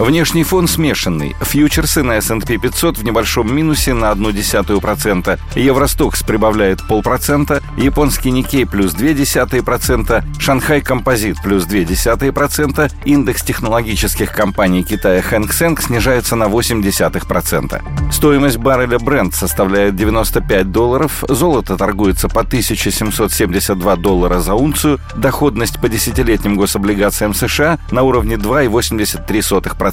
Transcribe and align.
Внешний 0.00 0.44
фон 0.44 0.66
смешанный. 0.66 1.36
Фьючерсы 1.42 2.02
на 2.02 2.16
S&P 2.16 2.56
500 2.56 2.96
в 2.96 3.04
небольшом 3.04 3.54
минусе 3.54 3.92
на 3.92 4.12
0,1%. 4.12 5.38
Евростокс 5.56 6.22
прибавляет 6.22 6.88
полпроцента. 6.88 7.62
Японский 7.76 8.30
Никей 8.30 8.64
плюс 8.64 8.94
0,2%. 8.94 10.40
Шанхай 10.40 10.80
Композит 10.80 11.36
плюс 11.42 11.66
0,2%. 11.66 12.90
Индекс 13.04 13.42
технологических 13.42 14.32
компаний 14.32 14.84
Китая 14.84 15.20
Хэнк 15.20 15.52
Сэнк 15.52 15.82
снижается 15.82 16.34
на 16.34 16.44
0,8%. 16.44 18.10
Стоимость 18.10 18.56
барреля 18.56 18.96
Brent 18.96 19.34
составляет 19.34 19.96
95 19.96 20.72
долларов. 20.72 21.24
Золото 21.28 21.76
торгуется 21.76 22.30
по 22.30 22.40
1772 22.40 23.96
доллара 23.96 24.40
за 24.40 24.54
унцию. 24.54 24.98
Доходность 25.14 25.78
по 25.78 25.90
десятилетним 25.90 26.56
гособлигациям 26.56 27.34
США 27.34 27.78
на 27.90 28.02
уровне 28.02 28.36
2,83%. 28.36 29.89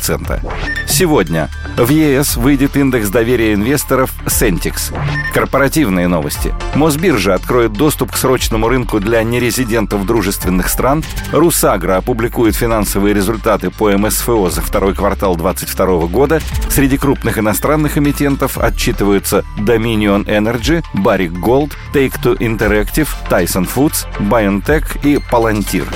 Сегодня 0.88 1.50
в 1.78 1.90
ЕС 1.90 2.38
выйдет 2.38 2.76
индекс 2.76 3.10
доверия 3.10 3.54
инвесторов 3.54 4.14
Sentix. 4.26 4.94
Корпоративные 5.34 6.08
новости. 6.08 6.54
Мосбиржа 6.76 7.36
откроет 7.36 7.74
доступ 7.74 8.12
к 8.12 8.18
срочному 8.18 8.68
рынку 8.68 9.00
для 9.00 9.22
нерезидентов 9.24 10.06
дружественных 10.06 10.70
стран. 10.70 11.04
Русагра 11.32 11.98
опубликует 11.98 12.56
финансовые 12.56 13.14
результаты 13.14 13.70
по 13.70 13.92
МСФО 13.92 14.50
за 14.50 14.62
второй 14.62 14.96
квартал 14.96 15.36
2022 15.36 16.08
года. 16.08 16.40
Среди 16.70 16.98
крупных 16.98 17.38
иностранных 17.38 17.98
эмитентов 17.98 18.58
отчитываются 18.58 19.44
Dominion 19.60 20.26
Energy, 20.26 20.84
Barrick 20.96 21.34
Gold, 21.34 21.74
Take-Two 21.94 22.38
Interactive, 22.40 23.10
Tyson 23.30 23.68
Foods, 23.68 24.08
BioNTech 24.20 25.00
и 25.04 25.18
Palantir. 25.32 25.88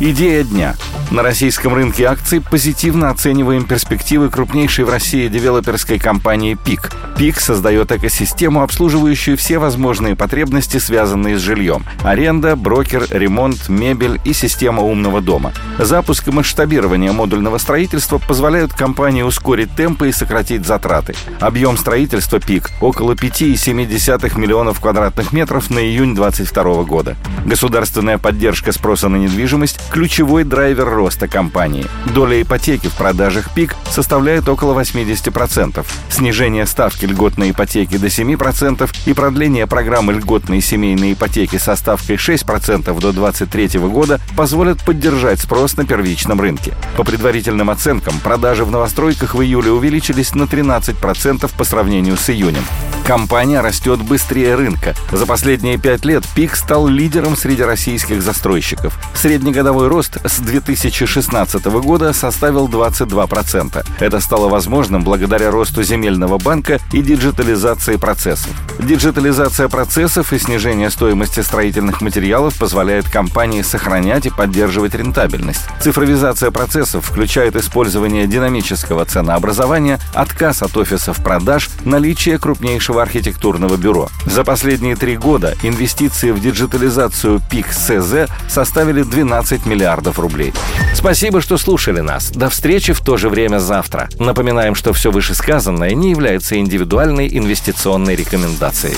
Идея 0.00 0.44
дня. 0.44 0.74
На 1.10 1.22
российском 1.22 1.72
рынке 1.72 2.04
акций 2.04 2.42
позитивно 2.42 3.08
оцениваем 3.08 3.64
перспективы 3.64 4.28
крупнейшей 4.28 4.84
в 4.84 4.90
России 4.90 5.28
девелоперской 5.28 5.98
компании 5.98 6.52
«Пик». 6.52 6.90
«Пик» 7.16 7.40
создает 7.40 7.90
экосистему, 7.90 8.62
обслуживающую 8.62 9.38
все 9.38 9.58
возможные 9.58 10.16
потребности, 10.16 10.76
связанные 10.76 11.38
с 11.38 11.40
жильем. 11.40 11.84
Аренда, 12.02 12.56
брокер, 12.56 13.06
ремонт, 13.08 13.70
мебель 13.70 14.20
и 14.26 14.34
система 14.34 14.82
умного 14.82 15.22
дома. 15.22 15.52
Запуск 15.78 16.28
и 16.28 16.30
масштабирование 16.30 17.10
модульного 17.10 17.56
строительства 17.56 18.18
позволяют 18.18 18.74
компании 18.74 19.22
ускорить 19.22 19.74
темпы 19.74 20.10
и 20.10 20.12
сократить 20.12 20.66
затраты. 20.66 21.14
Объем 21.40 21.78
строительства 21.78 22.38
«Пик» 22.38 22.70
около 22.82 23.14
5,7 23.14 24.38
миллионов 24.38 24.78
квадратных 24.80 25.32
метров 25.32 25.70
на 25.70 25.78
июнь 25.78 26.14
2022 26.14 26.82
года. 26.84 27.16
Государственная 27.46 28.18
поддержка 28.18 28.72
спроса 28.72 29.08
на 29.08 29.16
недвижимость– 29.16 29.80
ключевой 29.90 30.44
драйвер 30.44 30.97
роста 30.98 31.28
компании. 31.28 31.86
Доля 32.12 32.42
ипотеки 32.42 32.88
в 32.88 32.94
продажах 32.94 33.54
ПИК 33.54 33.74
составляет 33.90 34.48
около 34.48 34.78
80%. 34.78 35.86
Снижение 36.10 36.66
ставки 36.66 37.06
льготной 37.06 37.52
ипотеки 37.52 37.96
до 37.96 38.08
7% 38.08 38.90
и 39.06 39.12
продление 39.14 39.66
программы 39.66 40.12
льготной 40.12 40.60
семейной 40.60 41.12
ипотеки 41.14 41.56
со 41.56 41.76
ставкой 41.76 42.16
6% 42.16 42.84
до 43.00 43.12
2023 43.12 43.80
года 43.80 44.20
позволят 44.36 44.82
поддержать 44.84 45.40
спрос 45.40 45.76
на 45.76 45.86
первичном 45.86 46.40
рынке. 46.40 46.74
По 46.96 47.04
предварительным 47.04 47.70
оценкам, 47.70 48.14
продажи 48.22 48.64
в 48.64 48.70
новостройках 48.70 49.34
в 49.34 49.42
июле 49.42 49.70
увеличились 49.70 50.34
на 50.34 50.42
13% 50.42 51.50
по 51.56 51.64
сравнению 51.64 52.16
с 52.16 52.28
июнем. 52.30 52.64
Компания 53.08 53.62
растет 53.62 54.02
быстрее 54.02 54.54
рынка. 54.54 54.94
За 55.10 55.24
последние 55.24 55.78
пять 55.78 56.04
лет 56.04 56.24
ПИК 56.34 56.54
стал 56.54 56.86
лидером 56.88 57.38
среди 57.38 57.62
российских 57.62 58.20
застройщиков. 58.20 58.98
Среднегодовой 59.14 59.88
рост 59.88 60.18
с 60.26 60.40
2016 60.40 61.64
года 61.80 62.12
составил 62.12 62.68
22%. 62.68 63.82
Это 64.00 64.20
стало 64.20 64.50
возможным 64.50 65.04
благодаря 65.04 65.50
росту 65.50 65.82
земельного 65.82 66.36
банка 66.36 66.80
и 66.92 67.00
диджитализации 67.00 67.96
процессов. 67.96 68.50
Диджитализация 68.78 69.68
процессов 69.68 70.34
и 70.34 70.38
снижение 70.38 70.90
стоимости 70.90 71.40
строительных 71.40 72.02
материалов 72.02 72.58
позволяет 72.58 73.08
компании 73.08 73.62
сохранять 73.62 74.26
и 74.26 74.30
поддерживать 74.30 74.94
рентабельность. 74.94 75.62
Цифровизация 75.80 76.50
процессов 76.50 77.06
включает 77.06 77.56
использование 77.56 78.26
динамического 78.26 79.06
ценообразования, 79.06 79.98
отказ 80.12 80.62
от 80.62 80.76
офисов 80.76 81.24
продаж, 81.24 81.70
наличие 81.86 82.38
крупнейшего 82.38 82.97
архитектурного 83.02 83.76
бюро. 83.76 84.08
За 84.26 84.44
последние 84.44 84.96
три 84.96 85.16
года 85.16 85.56
инвестиции 85.62 86.30
в 86.30 86.40
диджитализацию 86.40 87.40
ПИК 87.50 87.72
СЗ 87.72 88.28
составили 88.48 89.02
12 89.02 89.66
миллиардов 89.66 90.18
рублей. 90.18 90.52
Спасибо, 90.94 91.40
что 91.40 91.58
слушали 91.58 92.00
нас. 92.00 92.30
До 92.30 92.48
встречи 92.48 92.92
в 92.92 93.00
то 93.00 93.16
же 93.16 93.28
время 93.28 93.58
завтра. 93.58 94.08
Напоминаем, 94.18 94.74
что 94.74 94.92
все 94.92 95.10
вышесказанное 95.10 95.94
не 95.94 96.10
является 96.10 96.58
индивидуальной 96.58 97.28
инвестиционной 97.28 98.16
рекомендацией. 98.16 98.96